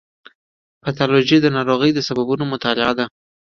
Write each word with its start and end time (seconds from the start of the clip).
پیتالوژي 0.83 1.37
د 1.41 1.47
ناروغیو 1.55 1.95
د 1.95 1.99
سببونو 2.07 2.43
مطالعه 2.53 2.93
ده. 2.99 3.05